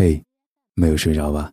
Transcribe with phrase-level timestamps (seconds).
[0.00, 0.22] 嘿，
[0.76, 1.50] 没有睡着吧？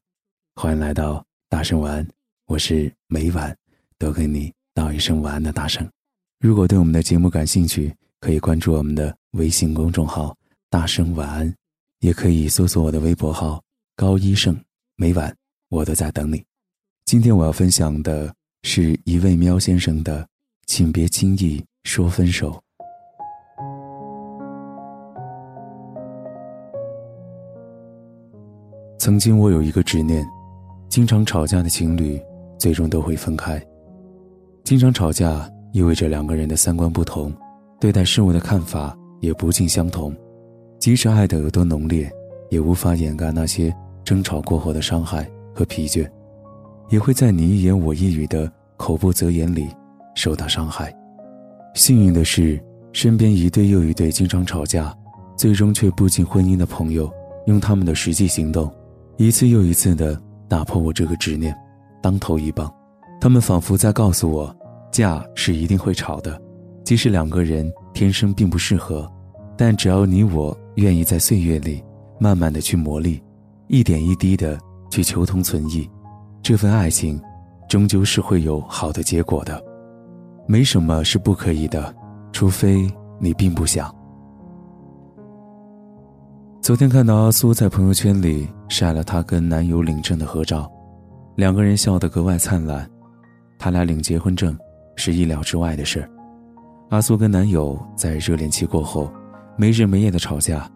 [0.54, 2.08] 欢迎来到大声晚安，
[2.46, 3.58] 我是每晚
[3.98, 5.90] 都跟你道一声晚安的大声。
[6.40, 10.38] 如果对我们的节目感兴趣，可以关注我们的微信公众号
[10.70, 11.52] “大声晚安”，
[12.02, 13.60] 也可以搜索我的微博号
[13.98, 14.56] “高医生”。
[14.96, 15.36] 每晚
[15.70, 16.46] 我都在等你。
[17.06, 18.32] 今天我要分享的
[18.62, 20.24] 是一位喵先生的，
[20.68, 22.62] 请别轻易说分手。
[29.06, 30.28] 曾经我有一个执念，
[30.90, 32.20] 经常吵架的情侣
[32.58, 33.64] 最终都会分开。
[34.64, 37.32] 经常吵架意味着两个人的三观不同，
[37.80, 40.12] 对待事物的看法也不尽相同。
[40.80, 42.12] 即使爱得有多浓烈，
[42.50, 43.72] 也无法掩盖那些
[44.04, 46.10] 争吵过后的伤害和疲倦，
[46.90, 49.68] 也会在你一言我一语的口不择言里
[50.16, 50.92] 受到伤害。
[51.76, 52.60] 幸运的是，
[52.92, 54.92] 身边一对又一对经常吵架，
[55.38, 57.08] 最终却步进婚姻的朋友，
[57.46, 58.68] 用他们的实际行动。
[59.18, 61.56] 一次又一次的打破我这个执念，
[62.02, 62.70] 当头一棒。
[63.22, 64.54] 他们仿佛在告诉我，
[64.92, 66.40] 架是一定会吵的，
[66.84, 69.10] 即使两个人天生并不适合，
[69.58, 71.82] 但只要你我愿意在岁月里
[72.20, 73.22] 慢慢的去磨砺，
[73.68, 75.90] 一点一滴的去求同存异，
[76.44, 77.18] 这份爱情
[77.70, 79.64] 终究是会有好的结果的。
[80.46, 81.96] 没什么是不可以的，
[82.34, 82.86] 除非
[83.18, 83.95] 你并不想。
[86.66, 90.68] 昨天看到阿苏在朋友圈里晒了她跟男友领证的合照，
[91.36, 92.90] 两个人笑得格外灿烂。
[93.60, 94.58] 他俩领结婚证
[94.96, 96.10] 是意料之外的事
[96.90, 99.12] 阿苏跟男友在热恋期过后，
[99.56, 100.68] 没日没夜的吵架，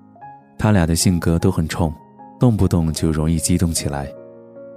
[0.59, 1.91] 他俩的性格都很冲，
[2.39, 4.13] 动不动就容易激动起来，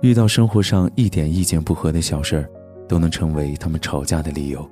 [0.00, 2.48] 遇到生活上一点意见不合的小事儿，
[2.88, 4.66] 都能成为他们吵架的理由。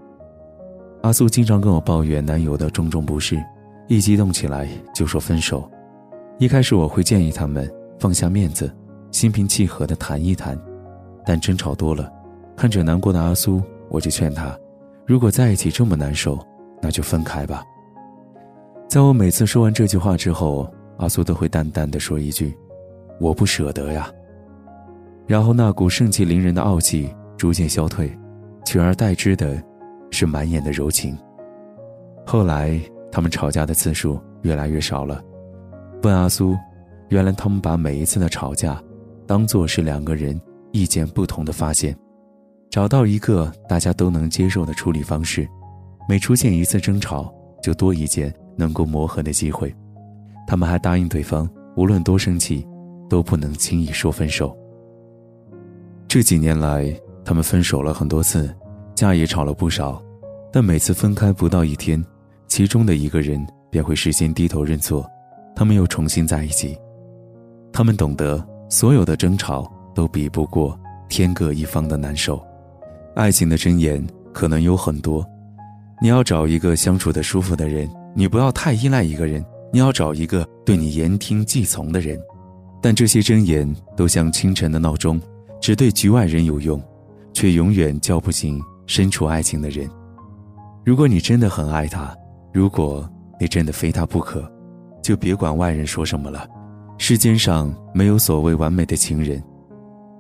[1.03, 3.39] 阿苏经常跟我抱怨男友的种种不是，
[3.89, 5.71] 一激动起来就说分手。
[6.41, 8.75] 一开始我会建议他们放下面子，
[9.13, 10.59] 心平气和地谈一谈，
[11.27, 12.11] 但争吵多了，
[12.57, 14.59] 看着难过的阿苏，我就劝他：
[15.05, 16.39] 如果在一起这么难受，
[16.81, 17.63] 那就分开吧。
[18.89, 20.67] 在我每次说完这句话之后，
[20.97, 22.57] 阿苏都会淡淡的说一句
[23.21, 24.11] ：“我不舍得呀。”
[25.29, 28.11] 然后那股盛气凌人的傲气逐渐消退，
[28.65, 29.63] 取而代之的
[30.11, 31.15] 是满眼的柔情。
[32.25, 32.81] 后来
[33.13, 35.23] 他们吵架的次数越来越少了。
[36.03, 36.57] 问阿苏，
[37.09, 38.83] 原来他们把每一次的吵架，
[39.27, 40.41] 当做是两个人
[40.73, 41.95] 意见不同的发现，
[42.71, 45.47] 找到一个大家都能接受的处理方式，
[46.09, 49.75] 每出现一次争吵，就多一件能够磨合的机会。
[50.47, 52.67] 他们还答应对方，无论多生气，
[53.09, 54.57] 都不能轻易说分手。
[56.09, 58.53] 这几年来，他们分手了很多次，
[58.95, 60.03] 架也吵了不少，
[60.51, 62.03] 但每次分开不到一天，
[62.49, 65.07] 其中的一个人便会事先低头认错。
[65.61, 66.75] 他们又重新在一起，
[67.71, 70.75] 他们懂得所有的争吵都比不过
[71.07, 72.43] 天各一方的难受。
[73.15, 75.23] 爱情的箴言可能有很多，
[76.01, 82.19] 你要找一个相处的舒服的人，你不要太依赖一个人，你要找一个对你言听计从的人。
[82.81, 85.21] 但这些箴言都像清晨的闹钟，
[85.61, 86.83] 只对局外人有用，
[87.35, 89.87] 却永远叫不醒身处爱情的人。
[90.87, 92.17] 如果你真的很爱他，
[92.51, 93.07] 如果
[93.39, 94.51] 你真的非他不可。
[95.03, 96.49] 就别管外人说什么了，
[96.99, 99.43] 世间上没有所谓完美的情人，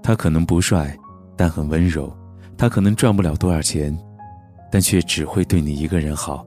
[0.02, 0.96] 他可能不帅，
[1.36, 2.08] 但很温柔；
[2.56, 3.96] 他可能赚不了多少钱，
[4.70, 6.46] 但却只会对你一个人好。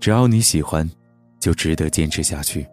[0.00, 0.88] 只要你喜欢，
[1.40, 2.66] 就值得坚持下去。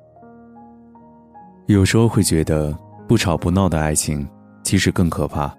[1.66, 4.28] 有时候会觉得不吵不闹的爱情，
[4.64, 5.52] 其实更可怕。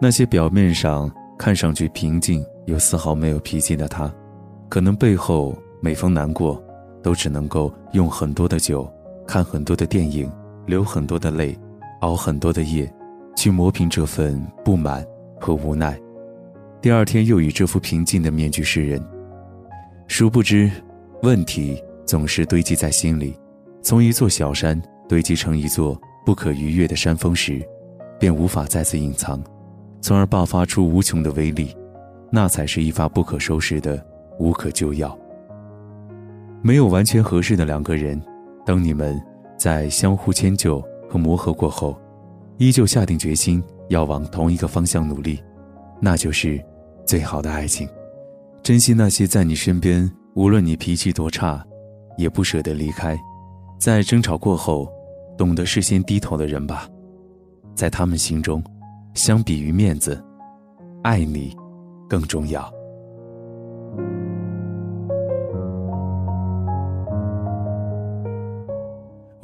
[0.00, 4.12] 那些表面上看上去平静又丝毫没有脾气的他，
[4.68, 6.62] 可能背后每逢难过。
[7.08, 8.86] 都只能够用很多的酒，
[9.26, 10.30] 看很多的电影，
[10.66, 11.58] 流很多的泪，
[12.02, 12.86] 熬很多的夜，
[13.34, 15.02] 去磨平这份不满
[15.40, 15.98] 和无奈。
[16.82, 19.02] 第二天又以这副平静的面具示人。
[20.06, 20.70] 殊不知，
[21.22, 23.34] 问题总是堆积在心里，
[23.80, 27.66] 从一座小山堆积成一座不可逾越的山峰时，
[28.20, 29.42] 便无法再次隐藏，
[30.02, 31.74] 从而爆发出无穷的威力，
[32.30, 34.06] 那才是一发不可收拾的
[34.38, 35.18] 无可救药。
[36.62, 38.20] 没有完全合适的两个人，
[38.66, 39.20] 当你们
[39.56, 41.96] 在相互迁就和磨合过后，
[42.58, 45.42] 依旧下定决心要往同一个方向努力，
[46.00, 46.62] 那就是
[47.06, 47.88] 最好的爱情。
[48.62, 51.64] 珍惜那些在你身边，无论你脾气多差，
[52.16, 53.18] 也不舍得离开，
[53.78, 54.92] 在争吵过后，
[55.36, 56.88] 懂得事先低头的人吧。
[57.74, 58.62] 在他们心中，
[59.14, 60.22] 相比于面子，
[61.02, 61.56] 爱你
[62.08, 62.70] 更重要。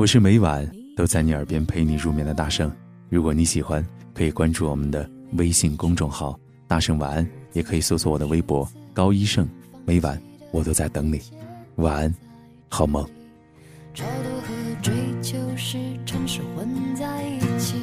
[0.05, 2.71] 我是每晚都在你耳边陪你入眠的大圣。
[3.09, 5.09] 如果你喜欢，可以关注我们的
[5.39, 9.49] 微信公众号“大圣晚安”，也可以搜索我的微博“高一圣”。
[9.87, 10.21] 每晚
[10.51, 11.23] 我都在等你，
[11.77, 12.15] 晚安，
[12.69, 13.03] 好梦。
[13.95, 14.93] 超度和追
[15.23, 15.79] 求是
[16.55, 17.77] 混在一起。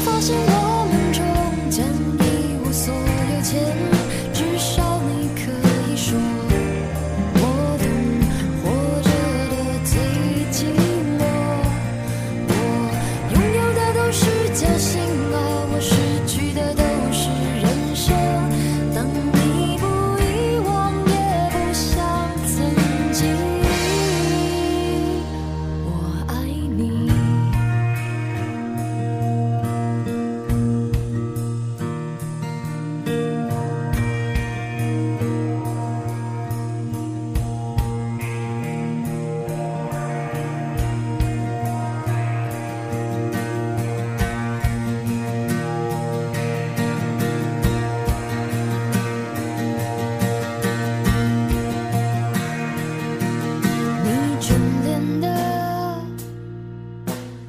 [0.00, 0.57] 发现我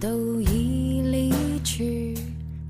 [0.10, 1.32] 都已离
[1.64, 2.16] 去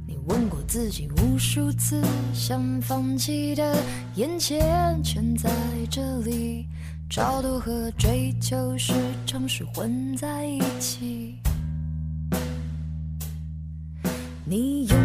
[0.06, 2.04] 你问过自己无数次
[2.34, 3.78] 想放弃的
[4.16, 5.50] 眼前全在
[5.90, 6.68] 这里
[7.10, 8.92] 超度和追求时
[9.26, 11.40] 常是混在一起。
[14.44, 14.99] 你有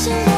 [0.00, 0.29] passion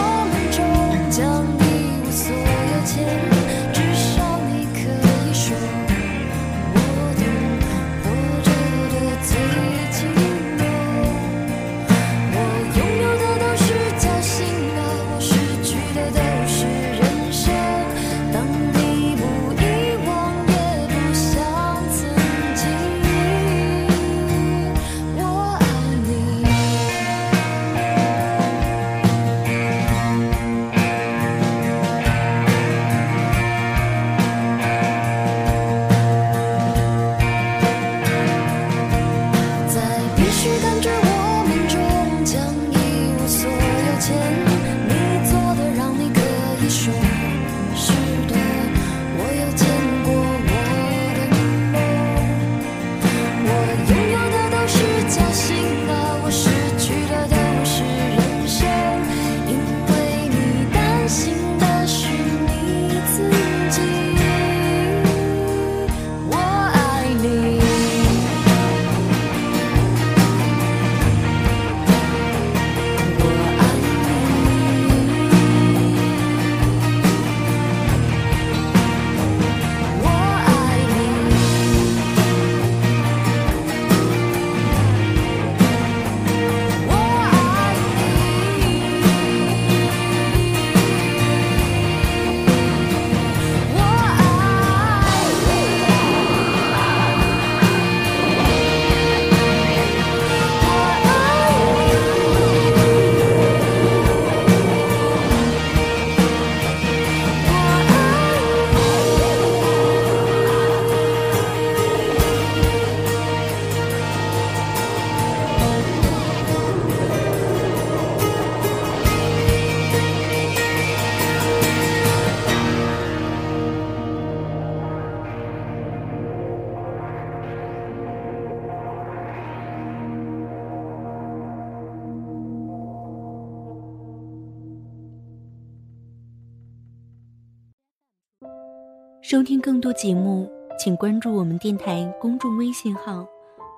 [139.32, 140.46] 收听更多节目
[140.78, 143.26] 请关注我们电台公众微信号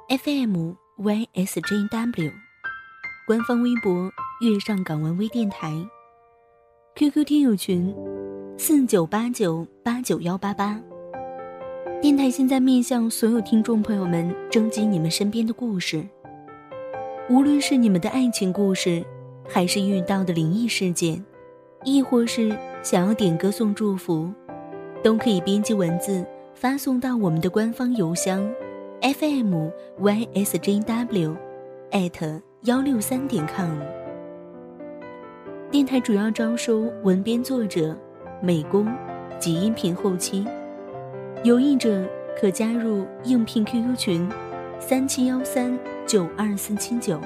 [0.09, 0.77] fmysjw
[3.25, 5.73] 官方微博月上港湾微电台
[6.97, 7.95] qq 听友群
[8.59, 10.83] 四九八九八九幺八八。
[12.03, 16.05] 电台现在面向所有听众朋友们征集你们身边的故事。
[17.31, 19.05] 无论是你们的爱情故事
[19.49, 21.25] 还是遇到的灵异事件
[21.85, 22.51] 亦或是
[22.83, 24.35] 想要点歌送祝福
[25.05, 28.51] 都可以编辑文字发送到我们的官方邮箱。
[29.03, 29.71] fm
[30.01, 31.37] ysjw，
[31.91, 33.77] 艾特幺六三点 com。
[35.71, 37.95] 电台主要招收文编作者、
[38.41, 38.91] 美工
[39.39, 40.47] 及音频后期，
[41.43, 42.03] 有意者
[42.41, 44.27] 可加入应聘 QQ 群：
[44.81, 47.21] 三七幺三九二四七九。